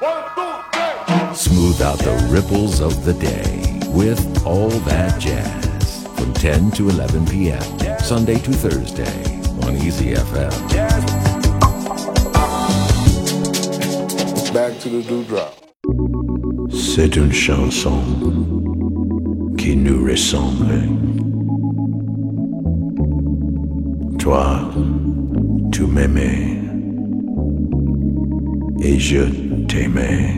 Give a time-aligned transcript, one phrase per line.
[0.00, 7.26] Smooth out the ripples of the day with all that jazz from 10 to 11
[7.26, 7.98] p.m.
[7.98, 10.52] Sunday to Thursday on Easy FM.
[14.54, 15.52] Back to the dewdrop.
[16.70, 18.00] C'est une chanson
[19.58, 20.88] qui nous ressemble.
[24.20, 24.60] Toi,
[25.72, 26.54] tu m'aimais
[28.80, 30.34] et je t'aimais.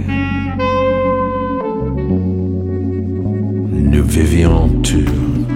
[3.93, 5.47] Nous vivions tous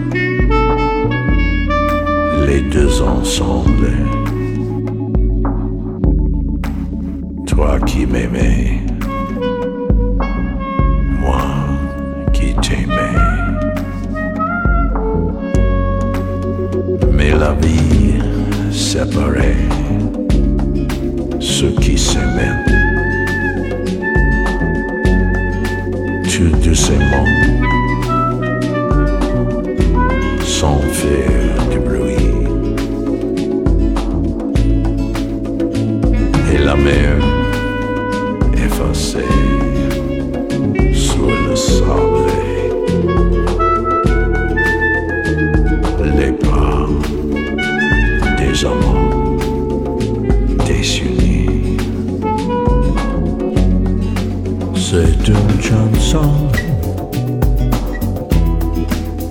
[2.47, 3.93] les deux ensemble.
[7.47, 8.84] Toi qui m'aimais,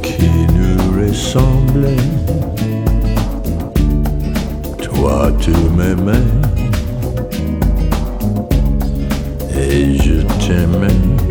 [0.02, 1.88] qui nous ressemble.
[4.81, 6.14] Toi, tu m'aimais
[9.56, 11.22] et je t'aimais.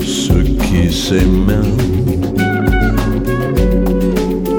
[0.00, 1.56] Ceux qui s'aimaient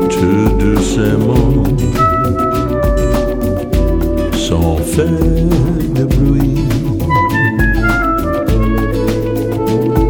[0.10, 1.64] tout doucement
[4.34, 5.06] sans faire
[5.96, 6.66] de bruit.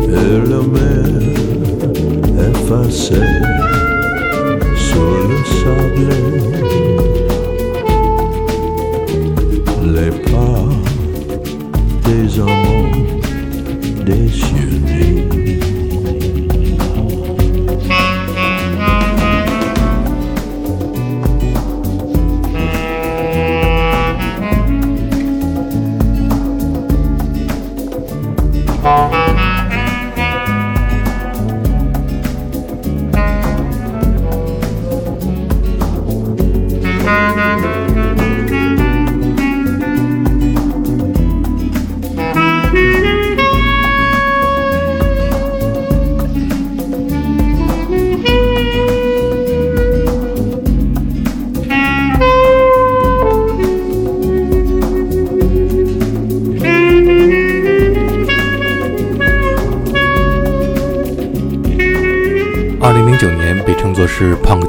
[0.10, 1.06] Et la mer
[2.50, 3.53] effacée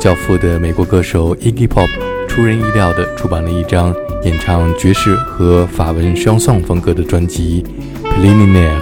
[0.05, 1.89] 教父的美国歌手 Iggy Pop
[2.29, 7.65] 出人意料地出版了一张演唱爵士和法文 chanson 风格的专辑
[8.07, 8.81] 《Préliminaire》。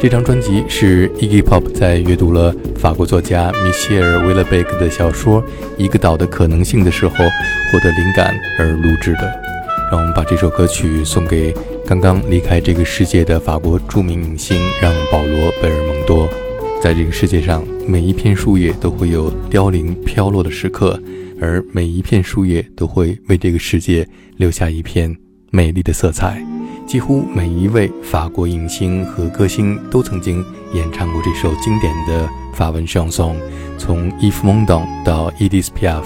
[0.00, 5.40] 这张专辑是 Iggy Pop 在阅读了法国作家米歇尔·威勒贝克的小说
[5.76, 9.32] 《一个岛的可能性》的时候获得灵感而录制的。
[9.92, 11.54] 让我们把这首歌曲送给
[11.86, 16.28] 刚刚离开这个世界的法国著名影星让·保罗·贝尔蒙多。
[16.80, 20.98] 在这个世界上，每一片树叶都会有凋零飘落的时刻，
[21.40, 24.06] 而每一片树叶都会为这个世界
[24.36, 25.14] 留下一片
[25.50, 26.42] 美丽的色彩。
[26.86, 33.34] 几乎每一位法国影星和歌星都曾经演唱过这首经典的法文唱诵，
[33.76, 36.04] 从 Yves Montand 到 Edith Piaf。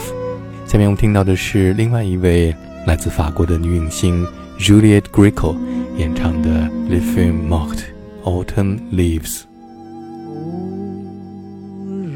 [0.67, 2.53] 下面我们听到的是另外一位
[2.87, 4.27] 来自法国的女影星
[4.59, 5.55] Juliette Gréco
[5.99, 6.49] 演唱的
[6.89, 7.83] 《Le Feu Mortes
[8.25, 9.43] Autumn Leaves》。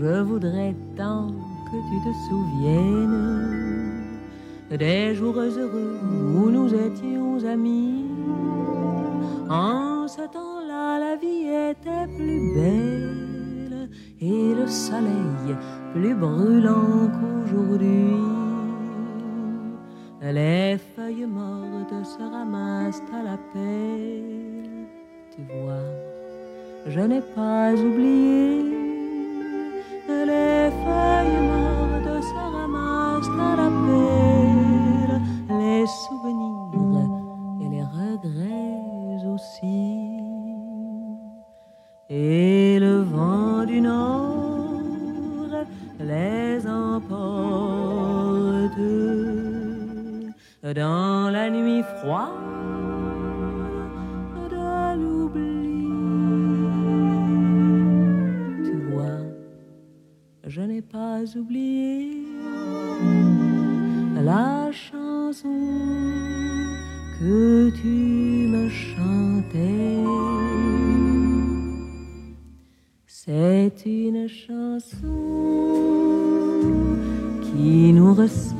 [0.06, 1.32] Je voudrais tant
[1.68, 4.20] que tu te souviennes
[4.70, 5.98] des jours heureux
[6.36, 8.04] où nous étions amis.
[9.50, 13.88] En ce temps-là, la vie était plus belle
[14.20, 15.56] et le soleil
[15.92, 18.14] plus brûlant qu'aujourd'hui.
[20.22, 24.86] Les feuilles mortes se ramassent à la pelle.
[25.32, 25.88] Tu vois,
[26.86, 28.85] je n'ai pas oublié
[30.86, 32.16] recueillement de
[33.40, 35.20] à la pelle,
[35.58, 37.04] les souvenirs
[37.62, 39.82] et les regrets aussi.
[42.08, 45.64] Et le vent du nord
[46.00, 47.26] les emporte
[50.74, 52.46] dans la nuit froide
[61.36, 62.24] oublié
[64.22, 65.48] la chanson
[67.18, 70.04] que tu me chantais.
[73.06, 75.06] C'est une chanson
[77.42, 78.55] qui nous ressemble.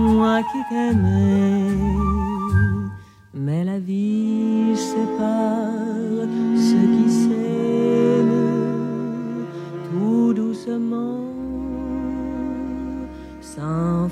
[0.00, 1.74] Moi qui t'aimais.
[3.34, 6.26] Mais la vie sépare
[6.56, 8.28] ceux qui s'aiment
[9.90, 11.24] tout doucement,
[13.40, 14.08] sans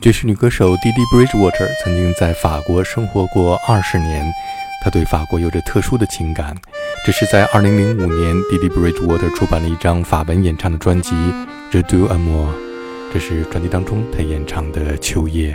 [0.00, 4.24] 爵士女歌手 Didi Bridgewater 曾经在法国生活过二十年，
[4.84, 6.54] 她对法国有着特殊的情感。
[7.04, 11.12] 只是在二零零五年，Didi Bridgewater 出版了一张法文演唱的专辑
[11.68, 12.46] Je do amour》，
[13.12, 15.52] 这是专辑当中她演唱的《秋叶》。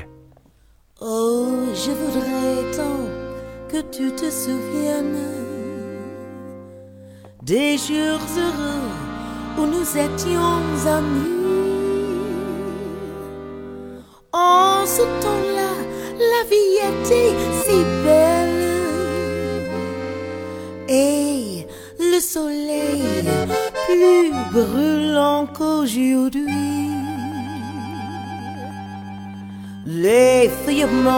[1.00, 3.08] Oh, je voudrais tant
[3.69, 5.18] que tu te souviennes
[7.44, 11.41] des jours heureux où nous étions amis.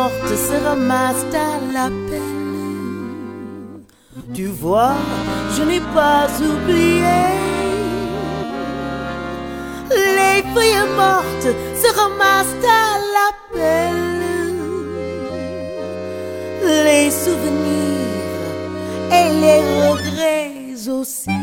[0.04, 3.84] Mortes se ramassent à la peine.
[4.34, 4.96] Tu vois,
[5.56, 7.22] je n'ai pas oublié.
[10.18, 14.24] Les feuilles mortes se ramassent à la peine.
[16.86, 18.44] Les souvenirs
[19.20, 20.54] et les regrets
[20.98, 21.42] aussi.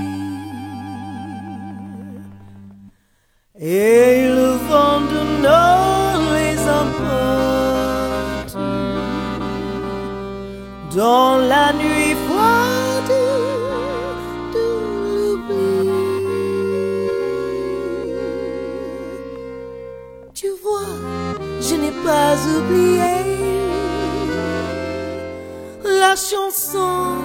[3.59, 4.20] Et
[11.00, 13.14] dans la nuit froide
[14.54, 14.69] de
[15.14, 15.80] l'oubli.
[20.40, 20.97] Tu vois,
[21.66, 23.16] je n'ai pas oublié
[26.02, 27.20] la chanson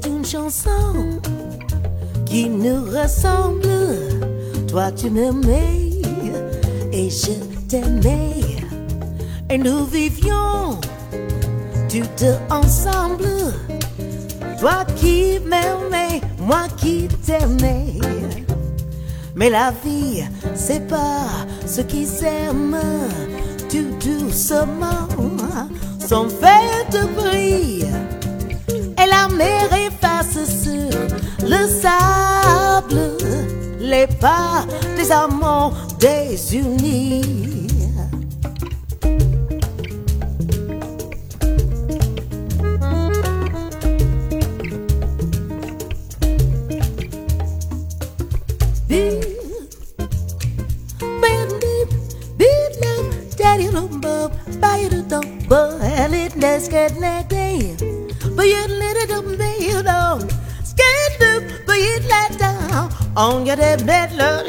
[0.00, 1.20] C'est une chanson
[2.24, 3.68] qui nous ressemble.
[4.68, 5.90] Toi, tu m'aimais
[6.92, 7.32] et je
[7.68, 8.58] t'aimais.
[9.50, 10.78] Et nous vivions
[11.88, 13.26] toutes ensemble.
[14.60, 17.94] Toi qui m'aimais, moi qui t'aimais.
[19.34, 20.22] Mais la vie,
[20.54, 21.26] c'est pas
[21.66, 22.76] ce qui s'aiment
[23.68, 25.08] tout doucement,
[25.98, 27.84] sans faire de bruit.
[29.18, 30.90] La mer efface sur
[31.42, 33.16] le sable
[33.80, 34.64] les pas
[34.96, 37.57] des amants désunis.
[63.18, 64.47] On your dead bed, look,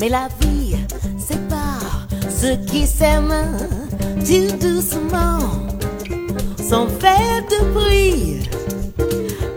[0.00, 0.76] Mais la vie,
[1.18, 1.78] c'est pas
[2.30, 3.58] ceux qui s'aiment
[4.24, 5.40] tout doucement,
[6.56, 8.48] sans faire de bruit.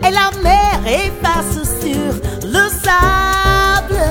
[0.06, 4.04] Et la mer efface sur le sable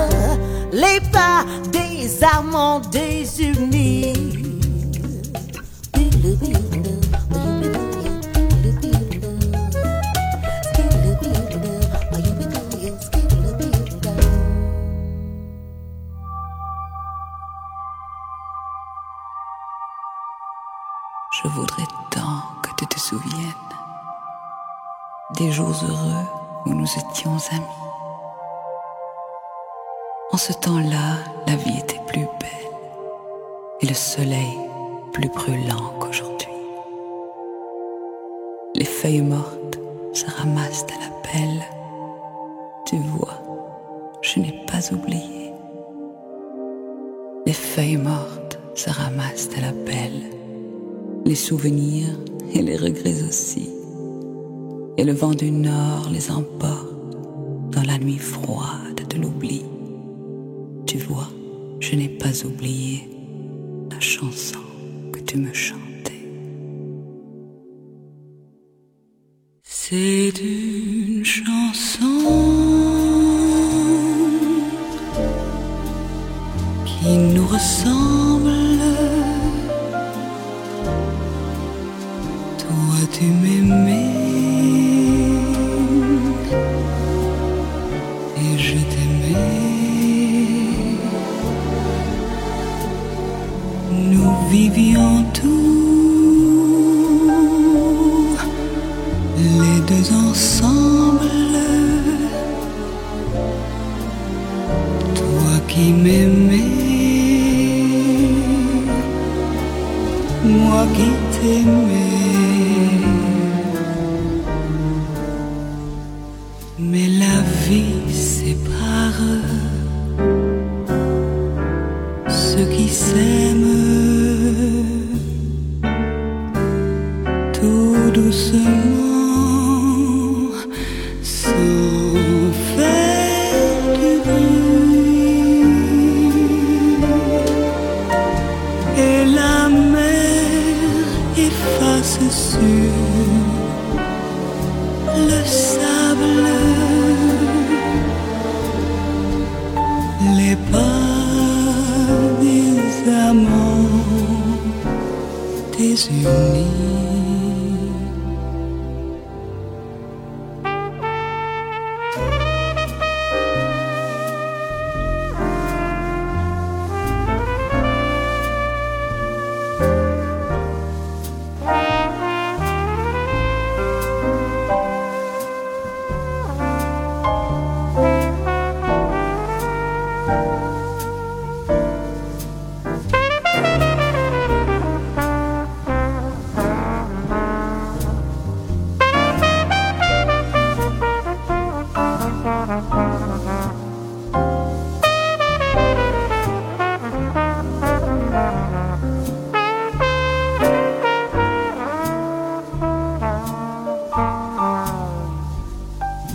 [0.71, 4.32] les pas des amants désunis.
[25.83, 26.25] Heureux
[26.65, 27.83] où nous étions amis.
[30.31, 31.17] En ce temps-là,
[31.47, 32.71] la vie était plus belle
[33.81, 34.57] et le soleil
[35.11, 36.47] plus brûlant qu'aujourd'hui.
[38.75, 39.79] Les feuilles mortes
[40.13, 41.63] se ramassent à la pelle.
[42.85, 43.39] Tu vois,
[44.21, 45.53] je n'ai pas oublié.
[47.45, 50.42] Les feuilles mortes se ramassent à la pelle.
[51.25, 52.17] Les souvenirs
[52.53, 53.69] et les regrets aussi
[54.97, 57.17] et le vent du nord les emporte
[57.71, 59.63] dans la nuit froide de l'oubli.
[60.85, 61.29] Tu vois,
[61.79, 63.09] je n'ai pas oublié
[63.89, 64.59] la chanson
[65.11, 66.27] que tu me chantais.
[69.63, 72.07] C'est une chanson
[76.85, 78.32] qui nous ressemble.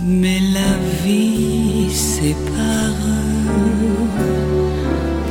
[0.01, 2.99] Mais la vie sépare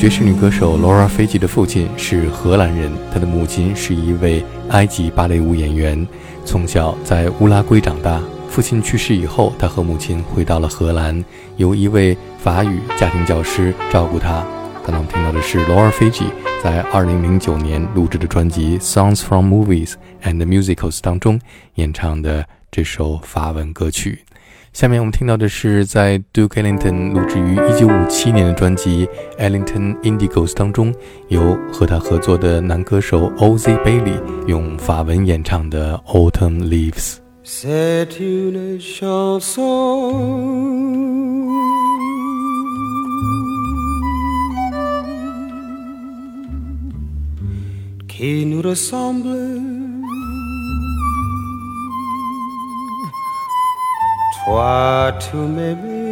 [0.00, 6.08] 爵士女歌手 Laura f i j i 的父亲是荷兰人，她的母亲是一位埃及芭蕾舞演员，
[6.42, 8.18] 从小在乌拉圭长大。
[8.48, 11.22] 父亲去世以后，她和母亲回到了荷兰，
[11.58, 14.42] 由一位法语家庭教师照顾她。
[14.82, 16.28] 刚刚我们听到的是 Laura f i j i
[16.64, 21.38] 在2009年录制的专辑《Songs from Movies and Musicals》当中
[21.74, 24.24] 演唱的这首法文歌曲。
[24.72, 29.06] 下面我们听到的是在 Duke Ellington 录制于1957年的专辑
[29.38, 30.94] 《Ellington Indigos》当中，
[31.28, 37.16] 由和他合作的男歌手 Oz Bailey 用法文演唱的《Autumn Leaves》。
[54.50, 56.10] Toi tu m'aimais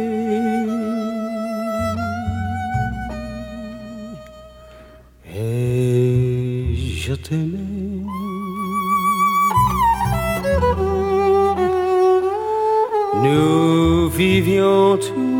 [5.35, 8.05] et je t'aimais.
[13.23, 15.38] Nous vivions tous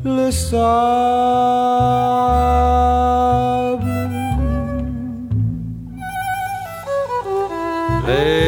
[0.04, 0.60] le sable.
[8.06, 8.39] Les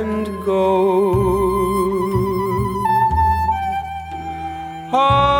[0.00, 1.86] and gold.
[4.92, 5.35] I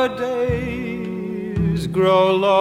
[0.00, 2.56] The days grow long,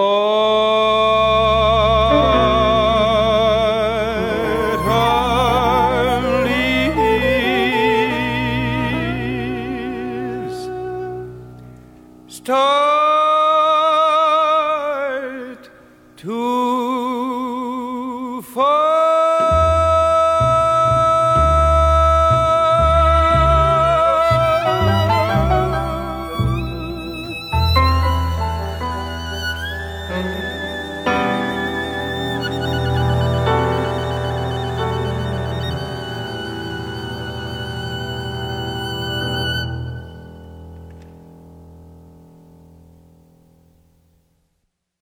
[0.00, 0.37] Oh.